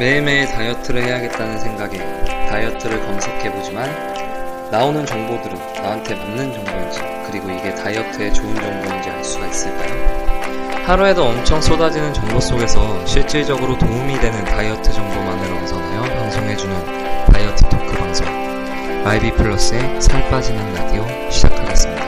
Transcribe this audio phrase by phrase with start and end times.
[0.00, 1.98] 매일매일 다이어트를 해야겠다는 생각에
[2.48, 10.86] 다이어트를 검색해보지만 나오는 정보들은 나한테 맞는 정보인지 그리고 이게 다이어트에 좋은 정보인지 알 수가 있을까요?
[10.86, 18.26] 하루에도 엄청 쏟아지는 정보 속에서 실질적으로 도움이 되는 다이어트 정보만을 엄선하여 방송해주는 다이어트 토크 방송
[19.04, 21.99] 마이비 플러스의 살 빠지는 라디오 시작하겠습니다.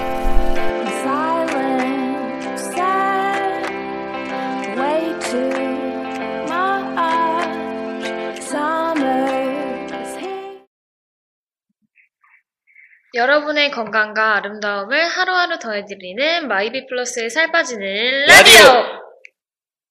[13.23, 19.01] 여러분의 건강과 아름다움을 하루하루 더해드리는 마이비 플러스의 살 빠지는 라디오!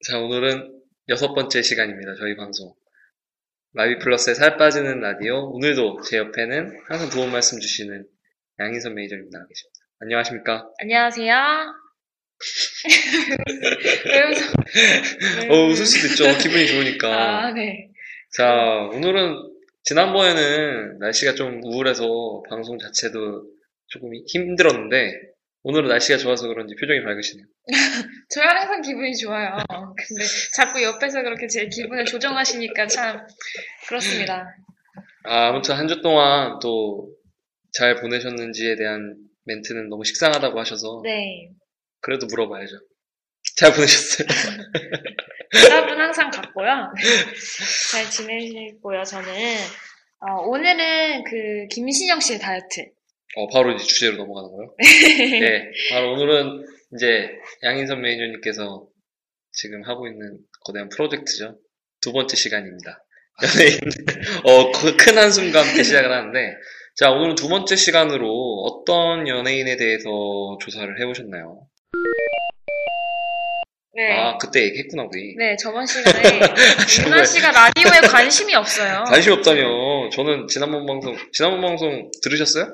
[0.06, 2.16] 자, 오늘은 여섯 번째 시간입니다.
[2.20, 2.74] 저희 방송.
[3.72, 5.50] 마비 플러스의 살 빠지는 라디오.
[5.52, 8.06] 오늘도 제 옆에는 항상 도움 말씀 주시는
[8.60, 9.80] 양인선 매니저님 나와 계십니다.
[10.02, 10.68] 안녕하십니까?
[10.82, 11.34] 안녕하세요.
[14.12, 15.54] 왜 웃어?
[15.54, 16.38] 어, 웃을 수도 있죠.
[16.38, 17.08] 기분이 좋으니까.
[17.46, 17.88] 아, 네.
[18.36, 18.52] 자,
[18.92, 19.51] 오늘은
[19.84, 23.44] 지난번에는 날씨가 좀 우울해서 방송 자체도
[23.88, 25.14] 조금 힘들었는데
[25.64, 27.46] 오늘은 날씨가 좋아서 그런지 표정이 밝으시네요.
[28.30, 29.58] 저야 항상 기분이 좋아요.
[29.68, 30.24] 근데
[30.56, 33.26] 자꾸 옆에서 그렇게 제 기분을 조정하시니까 참
[33.88, 34.48] 그렇습니다.
[35.26, 37.10] 아, 아무튼 한 주 동안 또
[37.74, 39.16] 잘 보내셨는지에 대한
[39.46, 41.48] 멘트는 너무 식상하다고 하셔서 네.
[42.02, 42.76] 그래도 물어봐야죠.
[43.62, 44.28] 잘 보내셨어요?
[45.54, 46.92] 대답은 항상 같고요.
[47.92, 49.32] 잘 지내시고요, 저는.
[50.20, 52.82] 어, 오늘은 그 김신영 씨의 다이어트.
[53.36, 54.76] 어, 바로 이제 주제로 넘어가는 거예요?
[55.42, 57.30] 네, 바로 오늘은 이제
[57.62, 58.88] 양인선 매니저님께서
[59.52, 61.60] 지금 하고 있는 거대한 프로젝트죠.
[62.02, 63.06] 두 번째 시간입니다.
[63.44, 63.80] 연예인,
[64.44, 66.56] 어, 그큰 한숨과 함께 시작을 하는데,
[66.96, 70.10] 자, 오늘은 두 번째 시간으로 어떤 연예인에 대해서
[70.62, 71.68] 조사를 해보셨나요?
[73.94, 74.14] 네.
[74.14, 75.36] 아, 그때 얘기했구나, 우리.
[75.38, 76.40] 네, 저번 시간에
[77.06, 79.04] 윤아 씨가 라디오에 관심이 없어요.
[79.08, 80.10] 관심 없다뇨.
[80.12, 82.74] 저는 지난번 방송, 지난번 방송 들으셨어요?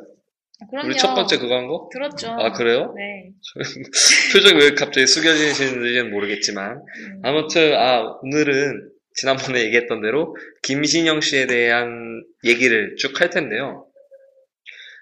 [0.70, 0.88] 그럼요.
[0.88, 1.90] 우리 첫 번째 그거 한 거?
[1.92, 2.30] 들었죠.
[2.32, 2.94] 아, 그래요?
[2.98, 3.30] 네.
[4.34, 6.72] 표정이 왜 갑자기 숙여지시는지는 모르겠지만.
[6.78, 7.22] 음.
[7.24, 13.88] 아무튼, 아, 오늘은 지난번에 얘기했던 대로 김신영 씨에 대한 얘기를 쭉 할 텐데요.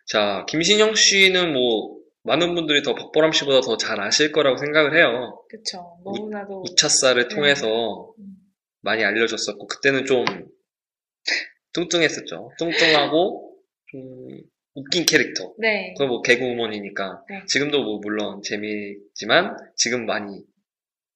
[0.07, 1.94] 자, 김신영 씨는 뭐,
[2.25, 5.43] 많은 분들이 더 박보람 씨보다 더 잘 아실 거라고 생각을 해요.
[5.49, 5.97] 그쵸.
[6.03, 6.61] 너무나도.
[6.61, 7.35] 우 차사를 네.
[7.35, 8.25] 통해서 음.
[8.81, 10.25] 많이 알려졌었고, 그때는 좀
[11.73, 12.51] 뚱뚱했었죠.
[12.57, 13.53] 뚱뚱하고,
[13.91, 14.01] 좀
[14.73, 15.53] 웃긴 캐릭터.
[15.59, 15.93] 네.
[15.97, 17.23] 그거 뭐 개그우먼이니까.
[17.29, 17.41] 네.
[17.47, 20.41] 지금도 뭐 물론 재미있지만, 지금 많이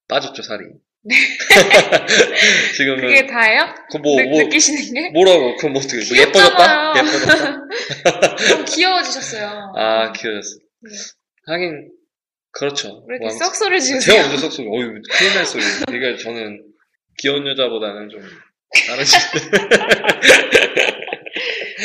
[0.08, 0.66] 빠졌죠, 살이.
[2.76, 3.02] 지금은.
[3.02, 3.74] 그게 다예요?
[3.92, 5.10] 그 뭐, 느, 뭐, 느끼시는 게?
[5.12, 5.56] 뭐라고?
[5.58, 6.94] 그럼 뭐 어떻게, 뭐 예뻐졌다?
[6.98, 8.36] 예뻐졌다?
[8.50, 9.74] 좀 귀여워지셨어요.
[9.76, 10.60] 아, 귀여졌어.
[10.82, 10.92] 네.
[11.48, 11.92] 하긴,
[12.52, 13.06] 그렇죠.
[13.08, 14.16] 왜 이렇게 뭐 썩소리 지으세요?
[14.16, 15.64] 제가 먼저 썩소리, 어유 큰일 날 소리.
[15.96, 16.64] 이게 저는
[17.18, 18.22] 귀여운 여자보다는 좀
[18.88, 19.18] 다른 식.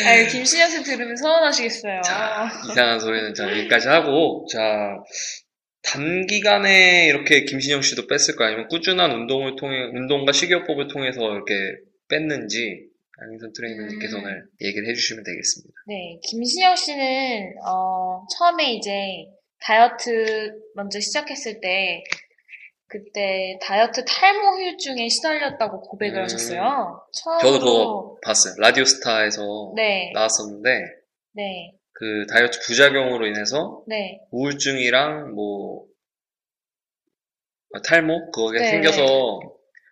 [0.06, 2.03] 아유, 김신영 씨 들으면 서운하시겠어요.
[2.03, 4.59] 자, 이상한 소리는 자, 여기까지 하고, 자,
[5.83, 11.54] 단기간에 이렇게 김신영 씨도 뺐을까 아니면 꾸준한 운동을 통해, 운동과 식이요법을 통해서 이렇게
[12.09, 12.87] 뺐는지,
[13.22, 14.25] 양인선 트레이너님께서 음.
[14.25, 15.75] 오늘 얘기를 해주시면 되겠습니다.
[15.86, 19.26] 네, 김신영 씨는 어, 처음에 이제
[19.60, 22.03] 다이어트 먼저 시작했을 때
[22.86, 26.22] 그때 다이어트 탈모 후유증에 시달렸다고 고백을 음.
[26.24, 27.06] 하셨어요.
[27.12, 28.54] 저도 처음으로 그거 봤어요.
[28.59, 30.80] 라디오스타에서 네, 나왔었는데,
[31.33, 35.86] 네, 그 다이어트 부작용으로 인해서 네, 우울증이랑 뭐
[37.72, 39.41] 아, 탈모 그거가 네, 생겨서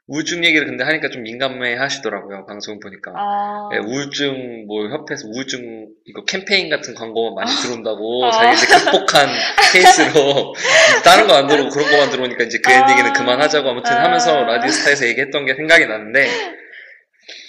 [0.08, 5.88] 우울증 얘기를 근데 하니까 좀 민감해 하시더라고요 방송 보니까 아, 네, 우울증 뭐 협회에서 우울증
[6.04, 8.30] 이거 캠페인 같은 광고 많이 들어온다고 아.
[8.30, 9.28] 자기들 극복한
[9.72, 10.54] 케이스로
[11.04, 12.90] 다른 거 안 들어오고 그런 거만 들어오니까 이제 그 아.
[12.90, 14.04] 얘기는 그만하자고 아무튼 아.
[14.04, 16.28] 하면서 라디오스타에서 얘기했던 게 생각이 나는데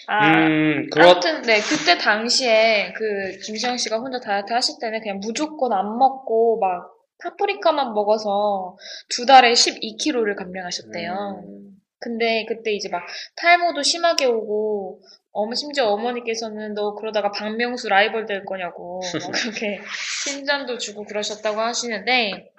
[0.07, 5.19] 아, 음, 그렇, 아무튼 네 그때 당시에 그 김시영 씨가 혼자 다이어트 하실 때는 그냥
[5.19, 6.91] 무조건 안 먹고 막
[7.23, 8.75] 파프리카만 먹어서
[9.09, 11.43] 두 달에 12kg를 감량하셨대요.
[11.47, 11.73] 음,
[12.03, 13.05] 근데 그때 이제 막
[13.37, 15.01] 탈모도 심하게 오고
[15.31, 19.79] 어머 심지어 어머니께서는 너 그러다가 박명수 라이벌 될 거냐고 막 그렇게
[20.25, 22.51] 신장도 주고 그러셨다고 하시는데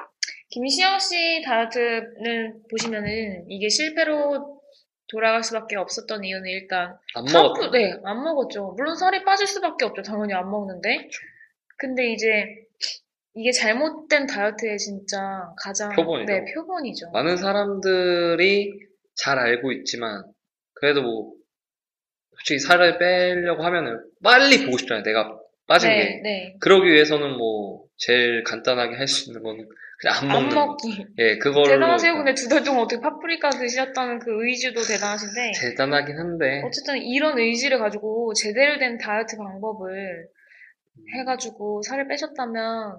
[0.49, 4.61] 김시영 씨 다이어트는 보시면은 이게 실패로
[5.09, 7.71] 돌아갈 수밖에 없었던 이유는 일단 안 먹었다.
[7.71, 8.75] 네, 안 먹었죠.
[8.77, 10.03] 물론 살이 빠질 수밖에 없죠.
[10.03, 11.09] 당연히 안 먹는데.
[11.77, 12.47] 근데 이제
[13.35, 15.19] 이게 잘못된 다이어트의 진짜
[15.63, 16.33] 가장 표본이죠.
[16.33, 17.11] 네, 표본이죠.
[17.11, 18.73] 많은 사람들이
[19.17, 20.25] 잘 알고 있지만,
[20.75, 21.33] 그래도 뭐,
[22.37, 25.03] 솔직히 살을 빼려고 하면은 빨리 보고 싶잖아요.
[25.05, 26.21] 내가 빠진 네, 게.
[26.23, 26.57] 네.
[26.61, 29.67] 그러기 위해서는 뭐, 제일 간단하게 할 수 있는 거는
[30.01, 30.67] 그냥 안안 먹는 거.
[30.67, 31.07] 먹기.
[31.19, 31.67] 예, 그걸로.
[31.67, 32.15] 대단하세요.
[32.17, 35.53] 근데 두 달 동안 어떻게 파프리카 드셨다는 그 의지도 대단하신데.
[35.61, 40.27] 대단하긴 한데, 어쨌든 이런 의지를 가지고 제대로 된 다이어트 방법을
[41.17, 42.99] 해가지고 살을 빼셨다면,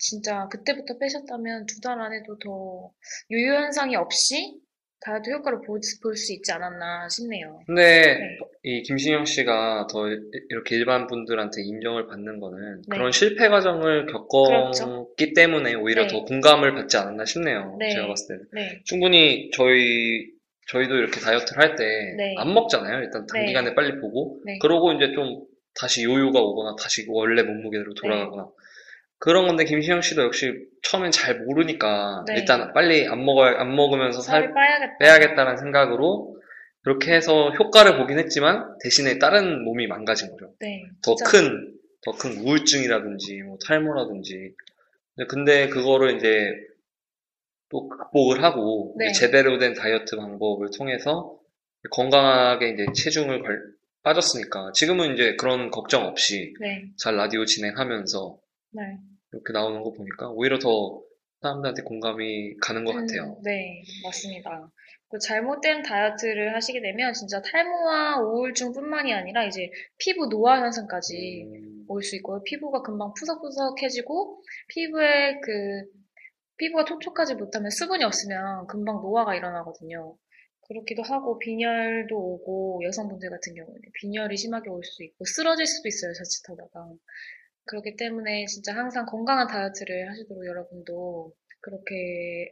[0.00, 2.90] 진짜 그때부터 빼셨다면 두 달 안에도 더
[3.30, 4.54] 유효 현상이 없이
[5.00, 5.80] 다이어트 효과를 볼
[6.16, 7.60] 수 있지 않았나 싶네요.
[7.66, 8.38] 근데 네.
[8.62, 10.08] 이 김신영 씨가 더
[10.50, 12.96] 이렇게 일반 분들한테 인정을 받는 거는 네.
[12.96, 15.14] 그런 실패 과정을 겪었기 그렇죠.
[15.34, 16.08] 때문에 오히려 네.
[16.08, 17.76] 더 공감을 받지 않았나 싶네요.
[17.78, 17.90] 네.
[17.90, 18.44] 제가 봤을 때는.
[18.52, 20.26] 네, 충분히 저희
[20.68, 22.52] 저희도 이렇게 다이어트를 할 때안 네.
[22.52, 22.98] 먹잖아요.
[23.04, 24.58] 일단 단기간에 빨리 보고 네.
[24.60, 25.44] 그러고 이제 좀
[25.80, 28.48] 다시 요요가 오거나 다시 원래 몸무게로 돌아가거나
[29.18, 32.36] 그런 건데 김신영 씨도 역시 처음엔 잘 모르니까 네.
[32.38, 34.98] 일단 빨리 안 먹어야 안 먹으면서 살 살이 빠야겠다.
[34.98, 36.36] 빼야겠다는 생각으로
[36.84, 40.52] 그렇게 해서 효과를 보긴 했지만 대신에 다른 몸이 망가진 거죠.
[40.60, 41.30] 네, 더 진짜.
[41.30, 41.74] 큰,
[42.04, 44.54] 더 큰 우울증이라든지 뭐 탈모라든지.
[45.28, 46.52] 근데, 그거를 이제
[47.70, 49.06] 또 극복을 하고 네.
[49.10, 51.36] 이제 제대로 된 다이어트 방법을 통해서
[51.90, 53.72] 건강하게 이제 체중을 관-
[54.04, 58.38] 빠졌으니까 지금은 이제 그런 걱정 없이 네, 잘 라디오 진행하면서
[58.70, 58.82] 네.
[59.32, 61.02] 이렇게 나오는 거 보니까 오히려 더
[61.42, 63.36] 사람들한테 공감이 가는 것 같아요.
[63.38, 64.70] 음, 네, 맞습니다.
[65.10, 72.16] 그 잘못된 다이어트를 하시게 되면 진짜 탈모와 우울증뿐만이 아니라 이제 피부 노화 현상까지 음, 올수
[72.16, 72.42] 있고요.
[72.44, 75.84] 피부가 금방 푸석푸석해지고 피부에 그
[76.58, 80.16] 피부가 촉촉하지 못하면 수분이 없으면 금방 노화가 일어나거든요.
[80.66, 86.12] 그렇기도 하고 빈혈도 오고 여성분들 같은 경우는 빈혈이 심하게 올 수 있고 쓰러질 수도 있어요.
[86.12, 86.92] 자칫하다가.
[87.68, 92.50] 그렇기 때문에 진짜 항상 건강한 다이어트를 하시도록 여러분도 그렇게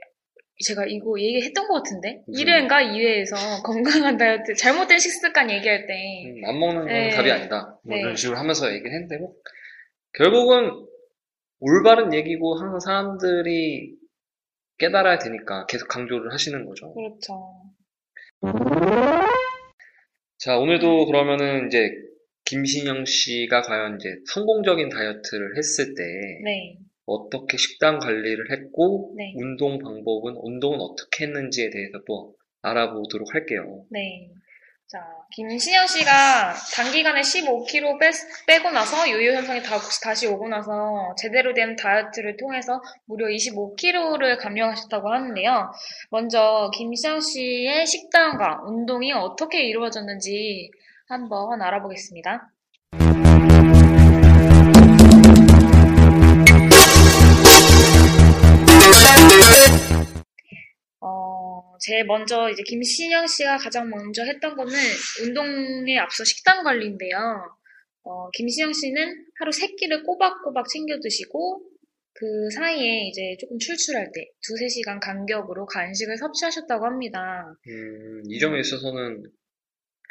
[0.64, 3.34] 제가 이거 얘기했던 것 같은데 무슨- 1회인가 2회에서
[3.64, 5.92] 건강한 다이어트 잘못된 식습관 얘기할 때
[6.26, 7.10] 음, 안 먹는 건 네.
[7.10, 7.78] 답이 아니다.
[7.84, 8.00] 뭐 네.
[8.00, 9.34] 이런 식으로 하면서 얘기를 했는데, 뭐,
[10.14, 10.86] 결국은
[11.60, 13.94] 올바른 얘기고 항상 사람들이
[14.78, 16.92] 깨달아야 되니까 계속 강조를 하시는 거죠.
[16.94, 17.62] 그렇죠.
[20.38, 21.90] 자, 오늘도 그러면은 이제
[22.46, 26.02] 김신영 씨가 과연 이제 성공적인 다이어트를 했을 때
[26.44, 26.78] 네.
[27.04, 29.32] 어떻게 식단 관리를 했고, 네.
[29.36, 33.84] 운동 방법은, 운동은 어떻게 했는지에 대해서 또 알아보도록 할게요.
[33.90, 34.30] 네.
[34.88, 35.00] 자,
[35.32, 37.98] 김신영 씨가 단기간에 15kg
[38.46, 44.38] 빼, 고 나서 요요 현상이 다, 다시 오고 나서 제대로 된 다이어트를 통해서 무려 25kg를
[44.38, 45.72] 감량하셨다고 하는데요.
[46.10, 50.70] 먼저 김신영 씨의 식단과 운동이 어떻게 이루어졌는지
[51.08, 52.52] 한번 알아보겠습니다.
[61.00, 64.74] 어, 제일 먼저 이제 김신영 씨가 가장 먼저 했던 거는
[65.22, 67.16] 운동에 앞서 식단 관리인데요.
[68.02, 71.62] 어, 김신영 씨는 하루 세 끼를 꼬박꼬박 챙겨 드시고
[72.14, 77.54] 그 사이에 이제 조금 출출할 때 두세 시간 간격으로 간식을 섭취하셨다고 합니다.
[77.68, 79.22] 음, 이 점에 있어서는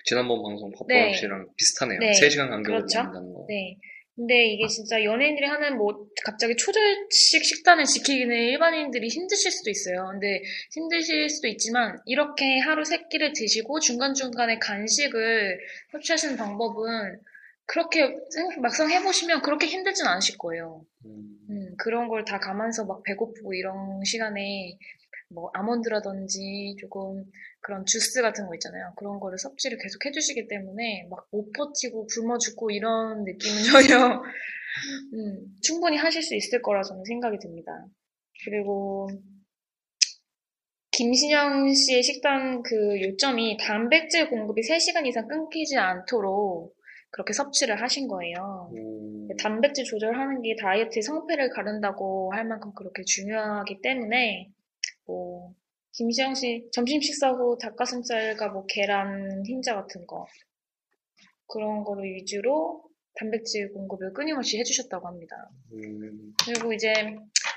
[0.06, 1.06] 지난번 방송 네.
[1.08, 2.00] 버퍼 씨랑 비슷하네요.
[2.00, 2.12] 네.
[2.12, 3.00] 3시간 간격으로 그렇죠.
[3.04, 3.46] 먹는다는 거.
[3.50, 3.78] 네.
[4.16, 10.08] 근데 이게 진짜 연예인들이 하는 뭐 갑자기 초절식 식단을 지키기는 일반인들이 힘드실 수도 있어요.
[10.10, 15.60] 근데 힘드실 수도 있지만 이렇게 하루 세 끼를 드시고 중간중간에 간식을
[15.92, 17.20] 섭취하시는 방법은
[17.66, 20.86] 그렇게 생- 막상 해보시면 그렇게 힘들진 않으실 거예요.
[21.04, 24.78] 음, 음, 그런 걸다 가면서 막 배고프고 이런 시간에
[25.30, 27.26] 뭐 아몬드라든지 조금
[27.66, 28.94] 그런 주스 같은 거 있잖아요.
[28.96, 33.56] 그런 거를 섭취를 계속 해주시기 때문에 막 못 버티고 굶어 죽고 이런 느낌은
[33.98, 34.22] 전혀
[35.14, 37.72] 음, 충분히 하실 수 있을 거라 저는 생각이 듭니다.
[38.46, 39.10] 그리고
[40.92, 46.76] 김신영 씨의 식단 그 요점이 단백질 공급이 3시간 이상 끊기지 않도록
[47.10, 48.70] 그렇게 섭취를 하신 거예요.
[48.76, 54.52] 음, 단백질 조절하는 게 다이어트의 성패를 가른다고 할 만큼 그렇게 중요하기 때문에
[55.08, 55.54] 뭐
[55.98, 60.26] 김시영 씨 점심 식사 후 닭가슴살과 뭐 계란 흰자 같은 거
[61.48, 62.84] 그런 거를 위주로
[63.18, 65.50] 단백질 공급을 끊임없이 해주셨다고 합니다.
[65.72, 66.94] 음, 그리고 이제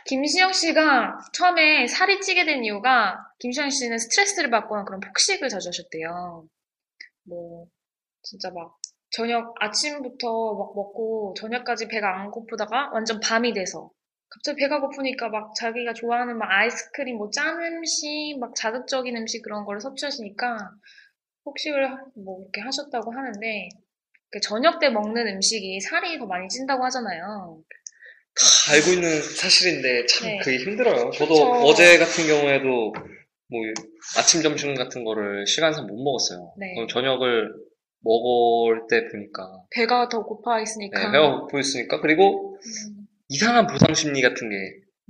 [0.06, 6.48] 김시영 씨가 처음에 살이 찌게 된 이유가 김시영 씨는 스트레스를 받거나 그런 폭식을 자주 하셨대요.
[7.24, 7.66] 뭐
[8.22, 8.78] 진짜 막
[9.10, 13.90] 저녁 아침부터 막 먹고 저녁까지 배가 안 고프다가 완전 밤이 돼서
[14.38, 19.64] 갑자기 배가 고프니까 막 자기가 좋아하는 막 아이스크림, 뭐 짠 음식, 막 자극적인 음식 그런
[19.64, 20.56] 거를 섭취하시니까
[21.44, 23.68] 폭식을 하- 뭐 이렇게 하셨다고 하는데
[24.30, 27.62] 그 저녁 때 먹는 음식이 살이 더 많이 찐다고 하잖아요.
[28.36, 30.38] 다 알고 있는 사실인데 참 네.
[30.38, 31.10] 그게 힘들어요.
[31.10, 31.50] 저도 그쵸.
[31.66, 32.92] 어제 같은 경우에도
[33.50, 33.60] 뭐
[34.18, 36.52] 아침 점심 같은 거를 시간상 못 먹었어요.
[36.58, 36.74] 네.
[36.74, 37.52] 그럼 저녁을
[38.04, 42.97] 먹을 때 보니까 배가 더 고파 네, 있으니까 배가 고프있으니까 그리고 음,
[43.28, 44.56] 이상한 보상 심리 같은 게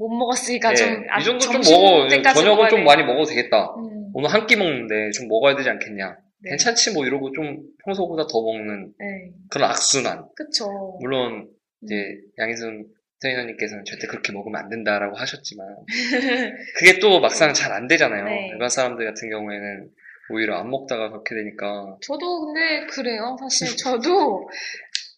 [0.00, 2.84] 못 먹었으니까 예, 좀 아, 이 정도 좀 점심 먹어 때까지 저녁은 좀 돼.
[2.84, 3.74] 많이 먹어도 되겠다.
[3.78, 6.16] 음, 오늘 한 끼 먹는데 좀 먹어야 되지 않겠냐.
[6.44, 6.50] 네.
[6.50, 10.24] 괜찮지 뭐 이러고 좀 평소보다 더 먹는 네, 그런 악순환.
[10.36, 10.96] 그쵸.
[11.00, 11.48] 물론
[11.82, 12.20] 이제 음.
[12.38, 12.86] 양희순
[13.20, 15.66] 트레이너님께서는 절대 그렇게 먹으면 안 된다라고 하셨지만
[16.78, 18.24] 그게 또 막상 잘 안 되잖아요.
[18.24, 18.50] 네.
[18.52, 19.88] 일반 사람들 같은 경우에는
[20.30, 23.34] 오히려 안 먹다가 그렇게 되니까 저도 근데 그래요.
[23.40, 24.46] 사실 저도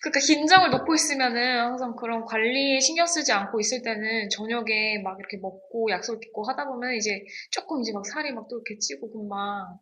[0.03, 5.37] 그러니까 긴장을 놓고 있으면은 항상 그런 관리에 신경 쓰지 않고 있을 때는 저녁에 막 이렇게
[5.37, 9.79] 먹고 약속 있고 하다 보면 이제 조금 이제 막 살이 막 또 이렇게 찌고 금방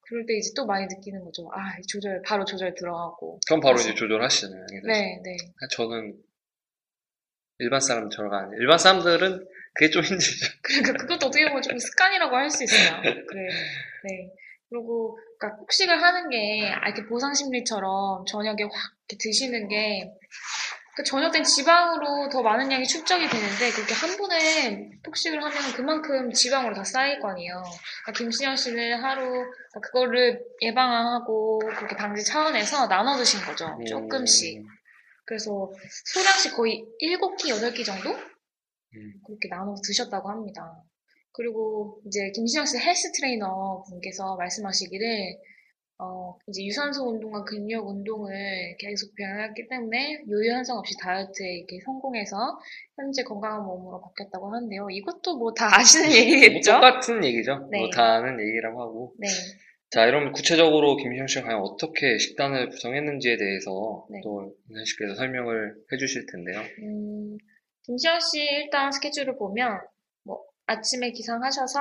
[0.00, 1.48] 그럴 때 이제 또 많이 느끼는 거죠.
[1.54, 3.38] 아, 조절 바로 조절 들어가고.
[3.46, 4.46] 그럼 바로 그래서- 이제 씨.
[4.92, 5.36] 네, 네.
[5.70, 6.14] 저는
[7.58, 10.46] 일반 사람처럼 안 일반 사람들은 그게 좀 힘들죠.
[10.62, 13.00] 그러니까 그것도 어떻게 보면 좀 습관이라고 할 수 있어요.
[13.00, 13.46] 그래.
[14.04, 14.30] 네.
[14.68, 18.70] 그리고 그러니까 폭식을 하는 게 아, 이렇게 보상 심리처럼 저녁에 확
[19.18, 25.72] 드시는 게그 저녁 땐 지방으로 더 많은 양이 축적이 되는데 그렇게 한 번에 폭식을 하면
[25.74, 27.62] 그만큼 지방으로 다 쌓일 거 아니에요.
[28.04, 33.78] 그러니까 김신영 씨는 하루 그러니까 그거를 예방하고 그렇게 방지 차원에서 나눠 드신 거죠.
[33.86, 34.58] 조금씩.
[34.58, 34.66] 음,
[35.24, 35.72] 그래서
[36.06, 38.10] 소량씩 거의 7끼, 8끼 정도?
[38.10, 39.12] 음.
[39.26, 40.82] 그렇게 나눠서 드셨다고 합니다.
[41.32, 45.38] 그리고 이제 김신영 씨 헬스 트레이너 분께서 말씀하시기를
[46.02, 52.58] 어, 이제 유산소 운동과 근력 운동을 계속 병행했기 때문에 요요 현상 없이 다이어트에 이렇게 성공해서
[52.96, 54.88] 현재 건강한 몸으로 바뀌었다고 하는데요.
[54.90, 56.72] 이것도 뭐 다 아시는 뭐 얘기겠죠?
[56.72, 57.68] 똑같은 얘기죠.
[57.70, 57.78] 네.
[57.78, 59.14] 뭐다 아는 얘기라고 하고.
[59.18, 59.28] 네.
[59.90, 64.20] 자, 이러면 구체적으로 김희정 씨가 과연 어떻게 식단을 구성했는지에 대해서 네.
[64.24, 66.60] 또 윤현 씨께서 설명을 해주실 텐데요.
[66.80, 67.36] 음,
[67.84, 69.78] 김시현 씨 일단 스케줄을 보면
[70.24, 71.78] 뭐 아침에 기상하셔서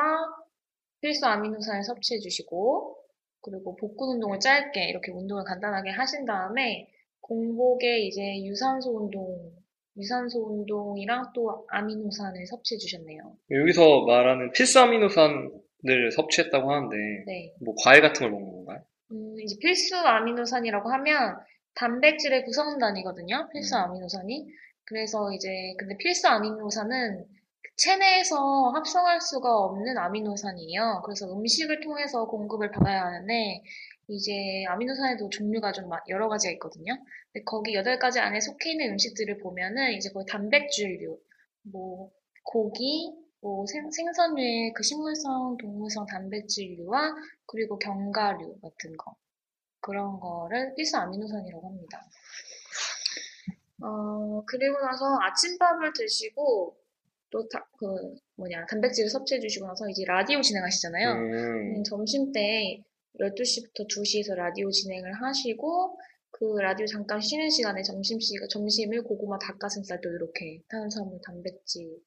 [1.00, 2.98] 필수 아미노산을 섭취해 주시고
[3.42, 6.88] 그리고 복근 운동을 짧게 이렇게 운동을 간단하게 하신 다음에
[7.22, 9.52] 공복에 이제 유산소 운동
[9.98, 13.36] 유산소 운동이랑 또 아미노산을 섭취해 주셨네요.
[13.50, 16.96] 여기서 말하는 필수 아미노산을 섭취했다고 하는데
[17.28, 17.54] 네.
[17.64, 18.84] 뭐 과일 같은 걸 먹는 건가요?
[19.12, 21.38] 음, 이제 필수 아미노산이라고 하면
[21.76, 23.50] 단백질의 구성단이거든요.
[23.52, 23.82] 필수 음.
[23.82, 24.48] 아미노산이.
[24.86, 27.26] 그래서 이제 근데 필수 아미노산은
[27.78, 31.02] 체내에서 합성할 수가 없는 아미노산이에요.
[31.04, 33.64] 그래서 음식을 통해서 공급을 받아야 하는데
[34.08, 36.94] 이제 아미노산에도 종류가 좀 마- 여러 가지가 있거든요.
[37.32, 41.18] 근데 거기 여덟 가지 안에 속해 있는 음식들을 보면은 이제 거의 단백질류,
[41.72, 42.12] 뭐
[42.44, 43.12] 고기,
[43.42, 47.16] 뭐 생, 생선류의 그 식물성, 동물성 단백질류와
[47.48, 49.16] 그리고 견과류 같은 거.
[49.82, 52.02] 그런 거를 필수 아미노산이라고 합니다.
[53.82, 56.76] 어, 그리고 나서 아침밥을 드시고,
[57.32, 57.86] 또, 다, 그,
[58.36, 61.12] 뭐냐, 단백질을 섭취해 주시고 나서 이제 라디오 진행하시잖아요.
[61.14, 62.84] 음, 음, 점심 때
[63.20, 65.98] 12시부터 2시에서 라디오 진행을 하시고,
[66.32, 71.98] 그 라디오 잠깐 쉬는 시간에 점심 시 점심을 고구마 닭가슴살 또 이렇게 탄수화물, 단백질,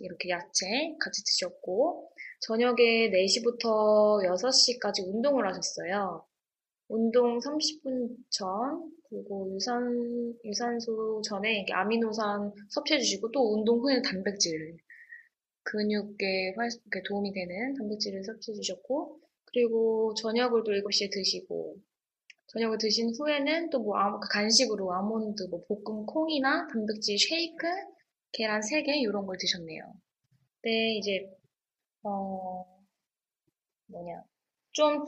[0.00, 6.26] 이렇게 야채 같이 드셨고, 저녁에 4시부터 6시까지 운동을 하셨어요.
[6.88, 14.76] 운동 30분 전, 그리고 유산, 유산소 전에 아미노산 섭취해 주시고, 또 운동 후에는 단백질,
[15.64, 16.54] 근육에
[17.08, 21.76] 도움이 되는 단백질을 섭취해 주셨고, 그리고 저녁을 또 7시에 드시고,
[22.48, 23.96] 저녁을 드신 후에는 또 뭐
[24.32, 27.66] 간식으로 아몬드, 뭐 볶음 콩이나 단백질 쉐이크,
[28.32, 29.82] 계란 3개 이런 걸 드셨네요.
[30.62, 31.26] 네, 이제
[32.04, 32.64] 어
[33.88, 34.22] 뭐냐
[34.72, 35.04] 좀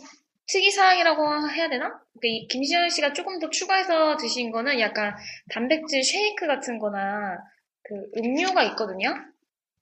[0.49, 1.89] 특이사항이라고 해야 되나?
[1.89, 5.15] 그러니까 이 김시현 씨가 조금 더 추가해서 드신 거는 약간
[5.51, 7.39] 단백질 쉐이크 같은 거나
[7.83, 9.15] 그 음료가 있거든요.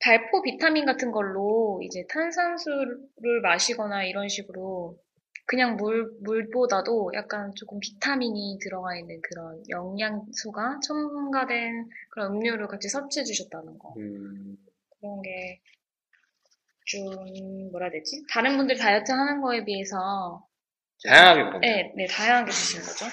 [0.02, 4.96] 발포 비타민 같은 걸로 이제 탄산수를 마시거나 이런 식으로
[5.46, 13.24] 그냥 물, 물보다도 약간 조금 비타민이 들어가 있는 그런 영양소가 첨가된 그런 음료를 같이 섭취해
[13.24, 13.94] 주셨다는 거.
[13.96, 14.56] 음,
[15.00, 15.60] 그런 게
[16.86, 18.24] 좀 뭐라 해야 되지?
[18.32, 20.49] 다른 분들 다이어트 하는 거에 비해서 좀-
[21.06, 21.60] 다양하게 먹었네요.
[21.60, 23.06] 네, 네, 다양하게 드시는 거죠.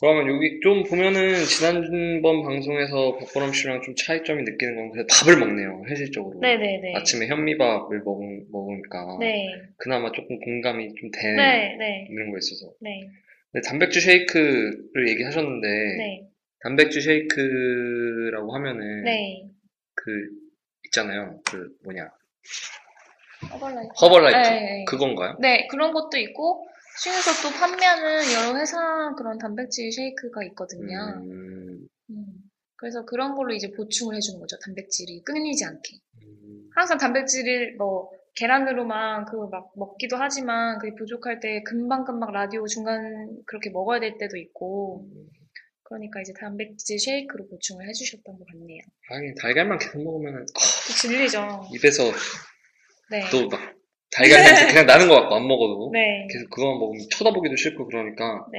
[0.00, 5.82] 그러면 여기 좀 보면은 지난번 방송에서 박보람 씨랑 좀 차이점이 느끼는 건 그래도 밥을 먹네요,
[5.86, 6.40] 현실적으로.
[6.40, 6.94] 네네네.
[6.96, 8.18] 아침에 현미밥을 먹,
[8.50, 9.52] 먹으니까 네.
[9.76, 12.72] 그나마 조금 공감이 좀 되는 네, 네, 이런 거 있어서.
[12.80, 13.06] 네,
[13.52, 16.22] 근데 단백질 쉐이크를 얘기하셨는데 네,
[16.62, 19.42] 단백질 쉐이크라고 하면은 네.
[19.94, 20.10] 그
[20.86, 21.40] 있잖아요.
[21.44, 22.10] 그 뭐냐.
[24.00, 24.84] 허벌라이프 네, 네.
[24.84, 25.36] 그건가요?
[25.40, 26.66] 네, 그런 것도 있고,
[26.98, 31.22] 중에서 또 판매하는 여러 회사 그런 단백질 쉐이크가 있거든요.
[31.22, 32.26] 음, 음.
[32.76, 34.58] 그래서 그런 걸로 이제 보충을 해주는 거죠.
[34.64, 35.96] 단백질이 끊이지 않게.
[36.22, 43.70] 음, 항상 단백질을 뭐 계란으로만 그막 먹기도 하지만 그게 부족할 때 금방금방 라디오 중간 그렇게
[43.70, 45.06] 먹어야 될 때도 있고
[45.82, 48.80] 그러니까 이제 단백질 쉐이크로 보충을 해주셨던 것 같네요.
[49.08, 51.68] 하긴 달걀만 계속 먹으면 또 질리죠.
[51.74, 52.04] 입에서
[53.10, 53.28] 네.
[53.30, 53.69] 또막
[54.20, 56.26] 달걀 냄새 그냥 나는 것 같고 안 먹어도 네.
[56.30, 58.58] 계속 그거만 먹으면 쳐다보기도 싫고 그러니까 네.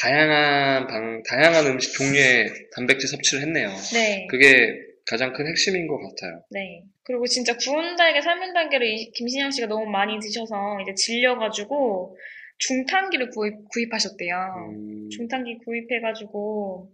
[0.00, 3.68] 다양한 방 다양한 음식 종류의 단백질 섭취를 했네요.
[3.92, 4.26] 네.
[4.30, 4.72] 그게
[5.04, 6.42] 가장 큰 핵심인 것 같아요.
[6.50, 6.82] 네.
[7.04, 12.16] 그리고 진짜 구운 달걀, 삶은 달걀을 이- 김신영 씨가 너무 많이 드셔서 이제 질려가지고
[12.58, 14.36] 중탕기를 구입, 구입하셨대요.
[14.70, 16.88] 음, 중탕기 구입해가지고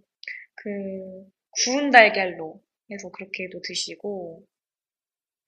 [0.56, 0.70] 그
[1.62, 2.60] 구운 달걀로
[2.90, 4.42] 해서 그렇게도 드시고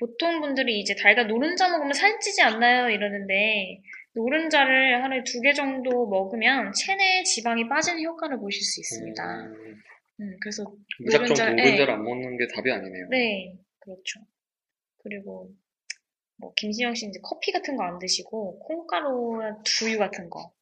[0.01, 2.89] 보통 분들이 이제 달걀 노른자 먹으면 살찌지 않나요?
[2.89, 3.81] 이러는데
[4.15, 9.23] 노른자를 하루에 두 개 정도 먹으면 체내 지방이 빠지는 효과를 보실 수 있습니다.
[9.47, 9.77] 음,
[10.21, 10.65] 음, 그래서
[11.05, 11.93] 무작정 노른자를- 노른자를 네.
[11.93, 13.09] 안 먹는 게 답이 아니네요.
[13.11, 14.21] 네, 그렇죠.
[15.03, 15.51] 그리고
[16.39, 20.53] 뭐 김신영 씨는 이제 커피 같은 거 안 드시고 콩가루나 두유 같은 거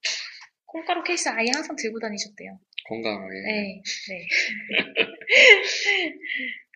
[0.67, 2.59] 콩가루 케이스 아예 항상 들고 다니셨대요.
[2.89, 3.35] 건강하게.
[3.47, 4.27] 네, 네.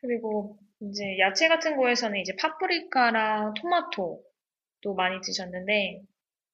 [0.00, 0.58] 그리고
[0.90, 4.22] 이제 야채 같은 거에서는 이제 파프리카랑 토마토
[4.82, 6.02] 도 많이 드셨는데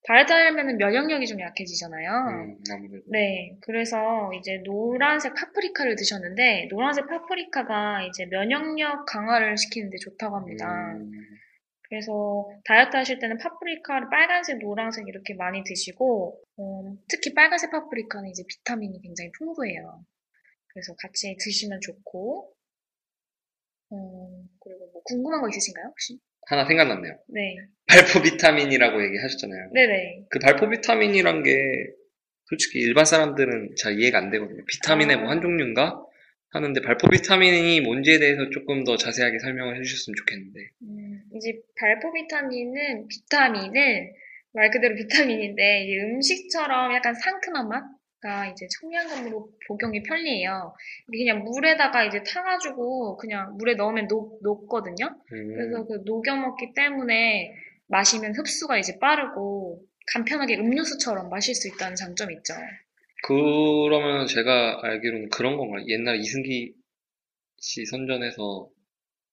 [0.06, 2.10] 다이어트 하려면 면역력이 좀 약해지잖아요.
[2.10, 3.04] 음, 아무래도.
[3.10, 10.92] 네, 그래서 이제 노란색 파프리카를 드셨는데 노란색 파프리카가 이제 면역력 강화를 시키는데 좋다고 합니다.
[10.94, 11.10] 음,
[11.88, 18.44] 그래서 다이어트 하실 때는 파프리카를 빨간색, 노란색 이렇게 많이 드시고 어, 특히 빨간색 파프리카는 이제
[18.46, 20.04] 비타민이 굉장히 풍부해요.
[20.68, 22.52] 그래서 같이 드시면 좋고
[23.90, 26.18] 어, 그리고 뭐 궁금한 거 있으신가요 혹시?
[26.46, 27.12] 하나 생각났네요.
[27.28, 29.70] 네, 발포 비타민이라고 얘기하셨잖아요.
[29.74, 30.26] 네네.
[30.30, 31.56] 그 발포 비타민이란 게
[32.46, 34.64] 솔직히 일반 사람들은 잘 이해가 안 되거든요.
[34.66, 35.20] 비타민의 아.
[35.20, 36.02] 뭐한 종류인가
[36.50, 40.60] 하는데 발포 비타민이 뭔지에 대해서 조금 더 자세하게 설명을 해주셨으면 좋겠는데.
[40.82, 44.12] 음, 이제 발포 비타민은 비타민은
[44.54, 47.84] 말 그대로 비타민인데 음식처럼 약간 상큼한 맛
[48.20, 50.74] 가 이제 청량감으로 복용이 편리해요.
[51.06, 55.06] 그냥 물에다가 이제 타가지고 그냥 물에 넣으면 녹, 녹거든요.
[55.32, 57.54] 음, 그래서 그 녹여 먹기 때문에
[57.86, 62.54] 마시면 흡수가 이제 빠르고 간편하게 음료수처럼 마실 수 있다는 장점이 있죠.
[63.24, 65.84] 그러면 제가 알기로는 그런 건가요?
[65.86, 66.74] 옛날 이승기
[67.60, 68.68] 씨 선전에서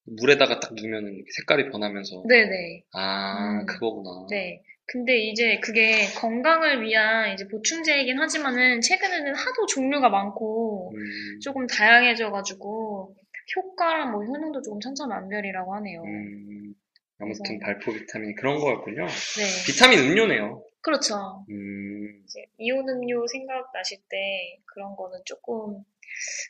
[0.06, 2.84] 물에다가 딱 넣으면 색깔이 변하면서 네네.
[2.94, 3.66] 아 음.
[3.66, 4.28] 그거구나.
[4.30, 4.62] 네.
[4.88, 13.16] 근데 이제 그게 건강을 위한 이제 보충제이긴 하지만은 최근에는 하도 종류가 많고 음, 조금 다양해져가지고
[13.56, 16.04] 효과랑 뭐 효능도 조금 천차만별이라고 하네요.
[16.04, 16.74] 음,
[17.18, 19.06] 아무튼 그래서- 발포 비타민이 그런 거였군요.
[19.06, 19.44] 네.
[19.66, 20.64] 비타민 음료네요.
[20.82, 21.46] 그렇죠.
[21.50, 25.84] 음, 이제 이온 음료 생각나실 때 그런 거는 조금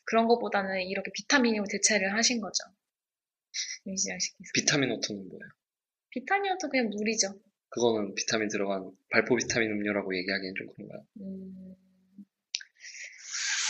[0.06, 2.64] 그런 거보다는 이렇게 비타민으로 대체를 하신 거죠.
[3.86, 4.18] 임시장.
[4.54, 5.50] 비타민 워터는 뭐예요?
[6.10, 7.30] 비타민은 그냥 물이죠.
[7.76, 11.02] 그거는 비타민 들어간 발포 비타민 음료라고 얘기하기엔 좀 그런가요?
[11.22, 11.76] 음,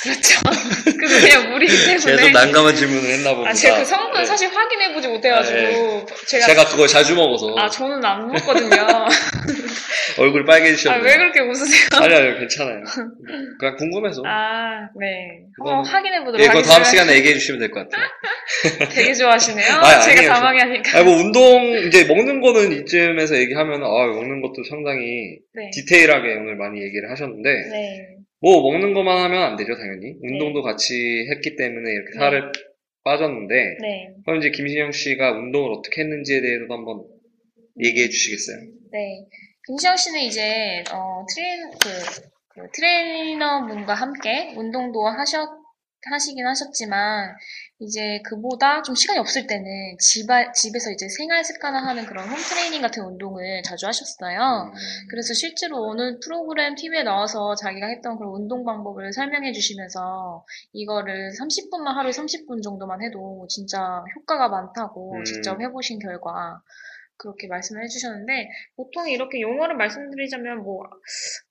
[0.03, 0.39] 그렇죠.
[0.85, 2.15] 그거 그냥 물이기 때문에.
[2.15, 3.49] 계속 난감한 질문을 했나 봅니다.
[3.49, 4.25] 아, 제가 그 성분 네.
[4.27, 6.05] 사실 확인해보지 못해가지고.
[6.27, 8.69] 제가, 제가 그걸 자주 먹어서 아, 저는 안 먹거든요.
[10.19, 11.03] 얼굴 아, 빨개지셨네요.
[11.03, 11.87] 왜 그렇게 웃으세요?
[12.01, 12.83] 아니요, 아니요, 괜찮아요.
[13.59, 14.21] 그냥 궁금해서.
[14.25, 15.41] 아, 네.
[15.57, 16.73] 한번 확인해 보도록 예, 그거 하겠습니다.
[16.73, 18.07] 다음 시간에 얘기해 주시면 될 것 같아요.
[18.95, 19.67] 되게 좋아하시네요.
[19.67, 20.33] 아, 제가 아니에요.
[20.33, 20.99] 당황해하니까.
[20.99, 25.69] 아, 뭐 운동 이제 먹는 거는 이쯤에서 얘기하면 아, 먹는 것도 상당히 네.
[25.73, 28.07] 디테일하게 오늘 많이 얘기를 하셨는데 네.
[28.41, 30.15] 뭐 먹는 것만 하면 안 되죠, 당연히.
[30.21, 30.93] 운동도 같이
[31.31, 32.19] 했기 때문에 이렇게 네.
[32.19, 32.51] 살을
[33.03, 34.07] 빠졌는데 네.
[34.25, 37.03] 그럼 이제 김신영 씨가 운동을 어떻게 했는지에 대해서도 한번
[37.83, 38.57] 얘기해 주시겠어요?
[38.91, 39.25] 네.
[39.67, 41.89] 김신영 씨는 이제, 어, 트레인, 그,
[42.49, 45.49] 그 트레이너분과 함께 운동도 하셨,
[46.07, 47.35] 하시긴 하셨지만,
[47.79, 53.03] 이제 그보다 좀 시간이 없을 때는 집, 집에서 이제 생활 습관화하는 그런 홈 트레이닝 같은
[53.03, 54.71] 운동을 자주 하셨어요.
[54.71, 61.31] 음, 그래서 실제로 어느 프로그램 TV에 나와서 자기가 했던 그런 운동 방법을 설명해 주시면서 이거를
[61.31, 65.23] 30분만 하루에 30분 정도만 해도 진짜 효과가 많다고 음.
[65.25, 66.61] 직접 해보신 결과
[67.17, 70.83] 그렇게 말씀을 해주셨는데 보통 이렇게 용어를 말씀드리자면 뭐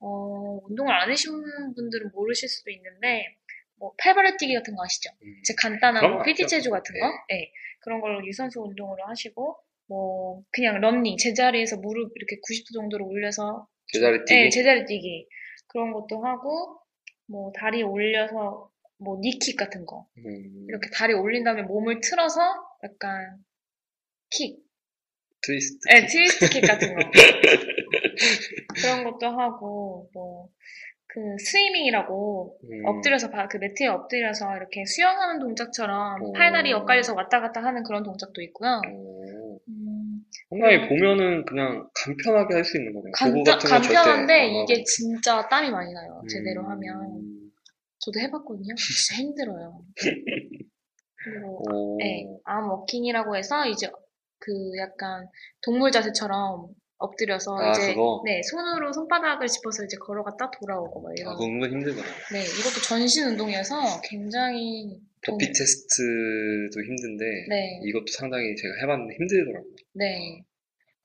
[0.01, 1.33] 어, 운동을 안 하신
[1.75, 3.37] 분들은 모르실 수도 있는데
[3.77, 5.11] 뭐 팔바를 뛰기 같은 거 아시죠?
[5.23, 5.43] 음.
[5.45, 6.47] 제 간단한 뭐거 PT?
[6.47, 7.53] 체조 같은 거, 네.
[7.81, 14.25] 그런 걸로 유산소 운동으로 하시고 뭐 그냥 런닝 제자리에서 무릎 이렇게 90도 정도로 올려서 제자리
[14.25, 14.35] 뛰기.
[14.35, 15.29] 네, 제자리 뛰기
[15.69, 16.81] 그런 것도 하고
[17.27, 22.41] 뭐 다리 올려서 뭐 니킥 같은 거 음, 이렇게 다리 올린 다음에 몸을 틀어서
[22.83, 23.45] 약간
[24.31, 24.64] 킥,
[25.47, 25.89] 트위스트.
[25.89, 27.01] 네, 트위스트 킥 같은 거
[28.81, 30.49] 그런 것도 하고 뭐
[31.07, 36.33] 그 swimming이라고 음, 엎드려서 바- 그 매트에 엎드려서 이렇게 수영하는 동작처럼 오.
[36.33, 38.81] 팔다리 엇갈려서 왔다 갔다 하는 그런 동작도 있고요.
[38.85, 43.13] 어, 음, 상당히 보면은 그냥 간편하게 할 수 있는 거네요.
[43.17, 44.49] 절대 간편한데.
[44.65, 46.21] 이게 진짜 땀이 많이 나요.
[46.29, 47.23] 제대로 음, 하면.
[48.01, 48.75] 저도 해봤거든요.
[48.75, 49.83] 진짜 힘들어요.
[51.25, 53.89] 그리고 어, 네, 암 워킹이라고 해서 이제
[54.45, 55.27] 그 약간
[55.63, 58.23] 동물 자세처럼 엎드려서 아, 이제 그거?
[58.25, 61.33] 네 손으로 손바닥을 짚어서 이제 걸어갔다 돌아오고 막 아, 이런.
[61.35, 62.07] 그거 은근 힘들더라.
[62.33, 69.75] 네, 이것도 전신 운동이어서 굉장히 돈- 도피 테스트도 힘든데 네, 이것도 상당히 제가 해봤는데 힘들더라고요.
[69.95, 70.45] 네.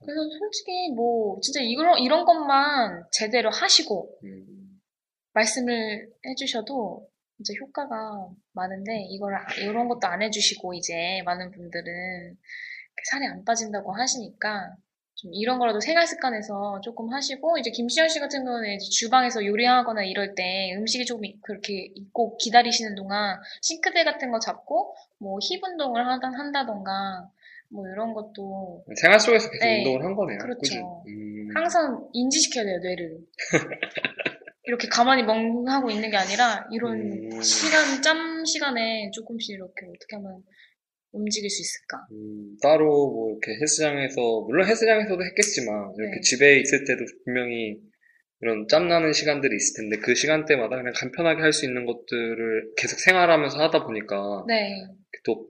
[0.02, 4.80] 그래서 솔직히 뭐 진짜 이런 이런 것만 제대로 하시고 음,
[5.34, 7.06] 말씀을 해주셔도
[7.38, 12.36] 이제 효과가 많은데 이걸 아- 이런 것도 안 해주시고 이제 많은 분들은
[13.04, 14.74] 살이 안 빠진다고 하시니까
[15.14, 20.34] 좀 이런 거라도 생활 습관에서 조금 하시고 이제 김시현 씨 같은 경우는 주방에서 요리하거나 이럴
[20.34, 26.06] 때 음식이 조금 이- 그렇게 있고 기다리시는 동안 싱크대 같은 거 잡고 뭐 힙 운동을
[26.06, 27.28] 하다, 한다던가
[27.68, 30.38] 뭐 이런 것도 생활 속에서 계속 네, 운동을 한 거네요.
[30.38, 31.04] 그렇죠.
[31.06, 33.18] 음, 항상 인지시켜야 돼요, 뇌를.
[34.64, 37.42] 이렇게 가만히 멍하고 있는 게 아니라, 이런 음.
[37.42, 40.42] 시간, 짬 시간에 조금씩 이렇게 어떻게 하면
[41.12, 42.06] 움직일 수 있을까.
[42.12, 46.20] 음, 따로 뭐 이렇게 헬스장에서 물론 헬스장에서도 했겠지만 이렇게 네.
[46.22, 47.76] 집에 있을 때도 분명히
[48.42, 53.58] 이런 짬나는 시간들이 있을 텐데 그 시간대마다 그냥 간편하게 할 수 있는 것들을 계속 생활하면서
[53.58, 54.82] 하다 보니까 네,
[55.24, 55.46] 또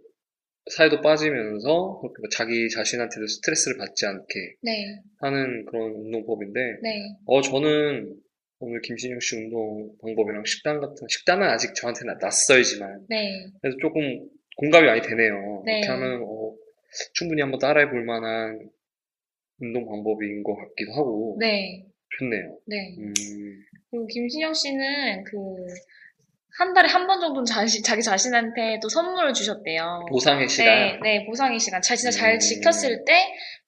[0.73, 4.27] 살도 빠지면서 그렇게 뭐 자기 자신한테도 스트레스를 받지 않게
[4.63, 8.17] 네, 하는 그런 운동법인데 네, 어 저는
[8.59, 14.03] 오늘 김신영 씨 운동 방법이랑 식단 같은 식단은 아직 저한테는 낯설지만 네, 그래서 조금
[14.61, 15.63] 공감이 많이 되네요.
[15.65, 15.79] 네.
[15.79, 16.53] 이렇게 하면 어,
[17.15, 18.71] 충분히 한번 따라해 볼 만한
[19.61, 21.85] 운동 방법인 것 같기도 하고 네,
[22.19, 22.59] 좋네요.
[22.67, 22.95] 네.
[22.99, 23.13] 음,
[23.91, 25.37] 그리고 김신영 씨는 그,
[26.59, 30.07] 한 달에 한 번 정도는 자시, 자기 자신한테 또 선물을 주셨대요.
[30.11, 31.01] 보상의 네, 시간.
[31.03, 31.81] 네, 보상의 시간.
[31.81, 32.39] 잘, 진짜 잘 음.
[32.39, 33.13] 지켰을 때,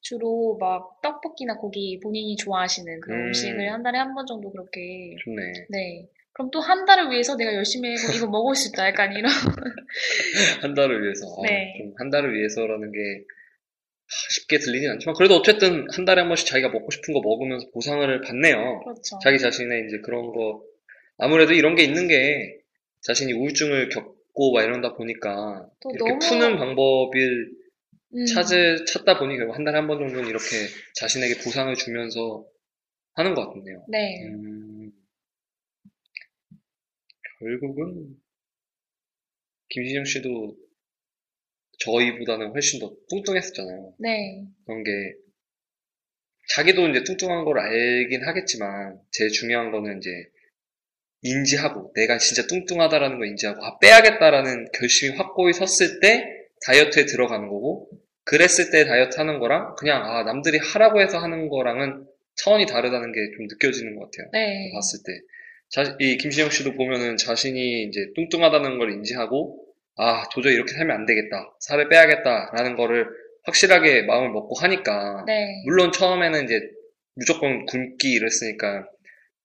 [0.00, 3.26] 주로 막 떡볶이나 고기 본인이 좋아하시는 그런 음.
[3.28, 3.32] 음.
[3.32, 5.42] 식을 한 달에 한 번 정도 그렇게, 좋네.
[5.70, 6.06] 네.
[6.34, 8.86] 그럼 또 한 달을 위해서 내가 열심히 해고 이거 먹을 수 있다.
[8.88, 9.30] 약간 이런.
[10.62, 11.26] 한 달을 위해서.
[11.26, 11.74] 아, 네.
[11.78, 16.68] 좀한 달을 위해서라는 게 하, 쉽게 들리진 않지만 그래도 어쨌든 한 달에 한 번씩 자기가
[16.70, 18.80] 먹고 싶은 거 먹으면서 보상을 받네요.
[18.84, 19.18] 그렇죠.
[19.22, 20.62] 자기 자신의 이제 그런 거
[21.18, 22.58] 아무래도 이런 게 있는 게
[23.02, 27.50] 자신이 우울증을 겪고 막 이런다 보니까 또 이렇게 너무- 푸는 방법을
[28.14, 30.46] 음, 찾을, 찾다 보니 결국 한 달에 한 번 정도는 이렇게
[30.96, 32.44] 자신에게 보상을 주면서
[33.14, 33.84] 하는 것 같네요.
[33.88, 34.22] 네.
[34.26, 34.71] 음,
[37.42, 38.16] 결국은
[39.70, 40.56] 김신영 씨도
[41.80, 43.94] 저희보다는 훨씬 더 뚱뚱했었잖아요.
[43.98, 44.44] 네.
[44.64, 44.90] 그런 게
[46.54, 50.10] 자기도 이제 뚱뚱한 걸 알긴 하겠지만 제일 중요한 거는 이제
[51.22, 56.26] 인지하고 내가 진짜 뚱뚱하다라는 걸 인지하고 아 빼야겠다라는 결심이 확고히 섰을 때
[56.66, 57.88] 다이어트에 들어가는 거고
[58.24, 63.20] 그랬을 때 다이어트 하는 거랑 그냥 아 남들이 하라고 해서 하는 거랑은 차원이 다르다는 게
[63.36, 64.30] 좀 느껴지는 것 같아요.
[64.32, 64.70] 네.
[64.72, 65.12] 봤을 때.
[65.72, 69.58] 자, 이 김신영 씨도 보면은 자신이 이제 뚱뚱하다는 걸 인지하고,
[69.96, 71.56] 아, 도저히 이렇게 살면 안 되겠다.
[71.60, 73.06] 살을 빼야겠다라는 거를
[73.44, 75.62] 확실하게 마음을 먹고 하니까, 네.
[75.64, 76.60] 물론 처음에는 이제
[77.14, 78.86] 무조건 굶기 이랬으니까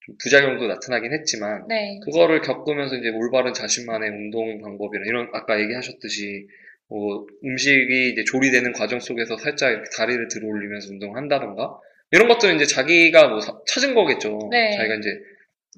[0.05, 1.97] 좀 부작용도 나타나긴 했지만, 네.
[2.03, 6.45] 그거를 겪으면서 이제 올바른 자신만의 운동 방법이나 이런, 아까 얘기하셨듯이,
[6.89, 11.79] 뭐, 음식이 이제 조리되는 과정 속에서 살짝 이렇게 다리를 들어 올리면서 운동을 한다던가,
[12.11, 14.49] 이런 것들은 이제 자기가 뭐 사- 찾은 거겠죠.
[14.51, 14.75] 네.
[14.75, 15.09] 자기가 이제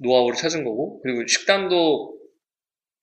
[0.01, 2.17] 노하우를 찾은 거고, 그리고 식단도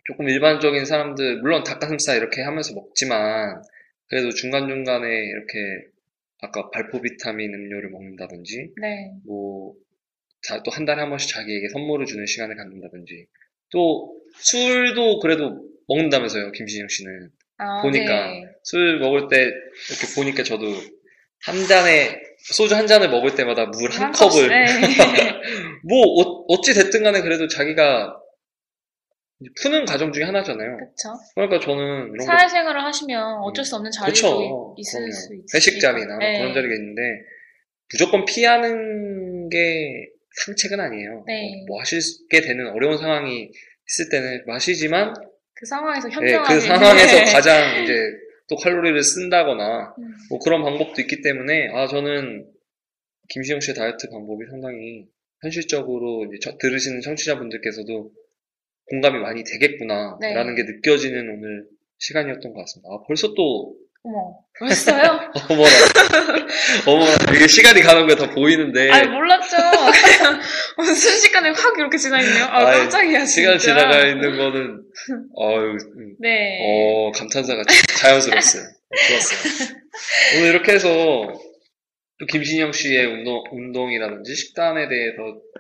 [0.06, 3.62] 조금 일반적인 사람들, 물론 닭가슴살 이렇게 하면서 먹지만,
[4.08, 5.58] 그래도 중간중간에 이렇게
[6.40, 9.10] 아까 발포 비타민 음료를 먹는다든지, 네.
[9.26, 9.74] 뭐,
[10.64, 13.26] 또 한 달에 한 번씩 자기에게 선물을 주는 시간을 갖는다든지,
[13.72, 17.30] 또 술도 그래도 먹는다면서요, 김신영 씨는.
[17.58, 18.26] 아, 보니까.
[18.28, 18.44] 네.
[18.62, 20.66] 술 먹을 때 이렇게 보니까 저도
[21.44, 24.66] 한 잔에, 소주 한 잔을 먹을 때마다 물 한 컵을, 네.
[25.88, 28.20] 뭐, 어, 어찌 됐든 간에 그래도 자기가
[29.62, 30.78] 푸는 과정 중에 하나잖아요.
[30.78, 31.14] 그쵸.
[31.34, 34.74] 그러니까 저는 이런 거 사회생활을 하시면 어쩔 수 없는 자리도 그렇죠.
[34.78, 35.12] 있- 있을 그럼요.
[35.12, 35.44] 수 있으니까.
[35.54, 36.38] 회식 자리나 뭐 네.
[36.38, 37.02] 그런 자리가 있는데
[37.92, 40.08] 무조건 피하는 게
[40.46, 41.24] 상책은 아니에요.
[41.26, 41.64] 네.
[41.68, 43.50] 뭐 하시게 되는 어려운 상황이
[43.88, 45.14] 했을 때는 마시지만
[45.54, 46.54] 그 상황에서 예, 현명하게.
[46.54, 47.94] 그 상황에서 가장 이제
[48.48, 50.14] 또 칼로리를 쓴다거나 음.
[50.30, 52.46] 뭐 그런 방법도 있기 때문에 아 저는
[53.28, 55.06] 김시영 씨의 다이어트 방법이 상당히
[55.50, 58.10] 현실적으로 이제 저- 들으시는 청취자분들께서도
[58.88, 60.62] 공감이 많이 되겠구나라는 네.
[60.62, 61.64] 게 느껴지는 오늘
[61.98, 62.88] 시간이었던 것 같습니다.
[62.92, 65.20] 아 벌써 또 어머, 벌써요?
[65.50, 65.70] 어머나
[66.86, 69.56] 어머나 이게 시간이 가는 게다 보이는데 아니, 몰랐죠.
[70.76, 72.44] 그냥 순식간에 확 이렇게 지나있네요.
[72.44, 73.26] 아, 아이, 깜짝이야, 진짜.
[73.26, 74.82] 시간 지나가 있는 거는
[75.36, 76.58] 어유 음, 네.
[76.62, 77.62] 어, 감탄사가
[77.98, 78.62] 자연스러웠어요.
[79.08, 79.76] 좋았어요.
[80.38, 80.88] 오늘 이렇게 해서
[82.18, 85.16] 또 김신영 씨의 운동, 운동이라든지 식단에 대해서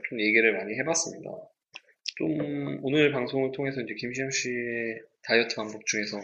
[0.08, 1.30] 좀 얘기를 많이 해봤습니다.
[2.16, 6.18] 좀 오늘 방송을 통해서 이제 김신영 씨의 다이어트 방법 중에서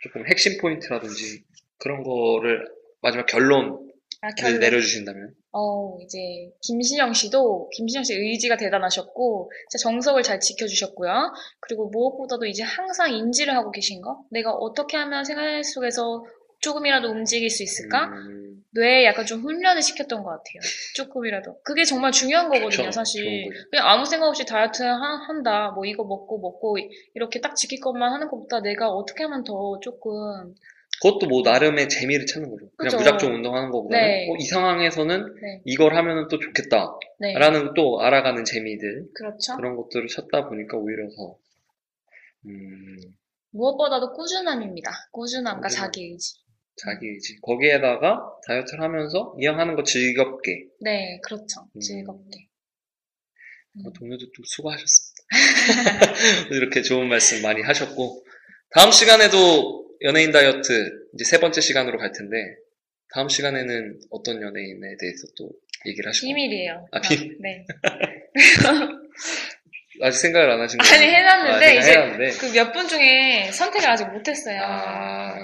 [0.00, 1.44] 조금 핵심 포인트라든지
[1.78, 2.66] 그런 거를
[3.00, 3.86] 마지막 결론을
[4.22, 4.60] 아, 결론.
[4.60, 6.18] 내려주신다면 어, 이제,
[6.60, 11.32] 김신영 씨도, 김신영 씨 의지가 대단하셨고, 진짜 정석을 잘 지켜주셨고요.
[11.60, 14.22] 그리고 무엇보다도 이제 항상 인지를 하고 계신 거?
[14.30, 16.26] 내가 어떻게 하면 생활 속에서
[16.60, 18.04] 조금이라도 움직일 수 있을까?
[18.08, 20.60] 음, 뇌에 약간 좀 훈련을 시켰던 것 같아요.
[20.94, 21.60] 조금이라도.
[21.62, 23.48] 그게 정말 중요한 거거든요, 그쵸, 사실.
[23.70, 25.70] 그냥 아무 생각 없이 다이어트 하- 한다.
[25.74, 26.76] 뭐 이거 먹고 먹고
[27.14, 30.54] 이렇게 딱 지킬 것만 하는 것보다 내가 어떻게 하면 더 조금
[31.02, 32.70] 그것도 뭐 나름의 재미를 찾는 거죠.
[32.76, 32.96] 그냥 그죠.
[32.98, 34.28] 무작정 운동하는 것보다는 네.
[34.30, 36.96] 어, 이 상황에서는 네, 이걸 하면은 또 좋겠다.
[37.18, 37.34] 네.
[37.34, 39.56] 라는 또 알아가는 재미들 그렇죠.
[39.56, 41.36] 그런 것들을 찾다 보니까 오히려 더
[42.46, 42.96] 음,
[43.50, 44.90] 무엇보다도 꾸준함입니다.
[45.12, 45.86] 꾸준함과 꾸준함.
[45.86, 46.34] 자기 의지.
[46.76, 51.68] 자기 의지 거기에다가 다이어트를 하면서 이왕 하는 거 즐겁게 네, 그렇죠.
[51.74, 51.80] 음.
[51.80, 52.48] 즐겁게.
[53.76, 53.86] 음.
[53.86, 55.16] 어, 동료도 또 수고하셨습니다.
[56.52, 58.24] 이렇게 좋은 말씀 많이 하셨고
[58.70, 62.36] 다음 시간에도 연예인 다이어트 이제 세 번째 시간으로 갈 텐데
[63.12, 65.50] 다음 시간에는 어떤 연예인에 대해서 또
[65.86, 66.26] 얘기를 하실?
[66.26, 66.86] 비밀이에요.
[66.92, 67.38] 아, 비밀.
[67.40, 67.64] 네.
[70.02, 70.94] 아직 생각을 안 하신 거예요?
[70.94, 72.30] 아니 해놨는데 아, 이제 해놨는데.
[72.38, 74.60] 그몇 분 중에 선택을 아직 못했어요.
[74.62, 75.42] 아,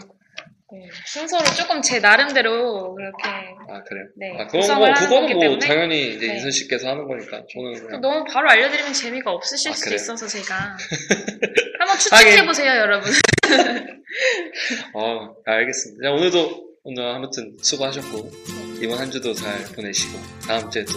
[0.72, 3.28] 네, 순서를 조금 제 나름대로 그렇게
[3.68, 4.06] 아 그래요?
[4.16, 5.58] 네, 아, 그건 뭐, 그거는 뭐 때문에.
[5.66, 6.34] 당연히 이제 네.
[6.34, 9.96] 인선 씨께서 하는 거니까 저는 또 그냥 너무 바로 알려드리면 재미가 없으실 아, 수도 그래요?
[9.96, 10.54] 있어서 제가
[11.78, 13.10] 한번 추측해 보세요 여러분
[14.94, 16.08] 어, 알겠습니다.
[16.08, 18.30] 자, 오늘도 오늘 아무튼 수고하셨고
[18.80, 20.92] 이번 한 주도 잘 보내시고 다음 주에 도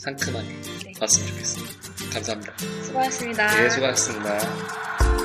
[0.00, 0.92] 상큼하게 네.
[0.98, 1.72] 봤으면 좋겠습니다.
[2.12, 2.56] 감사합니다.
[2.58, 5.23] 수고하셨습니다 네, 수고하셨습니다.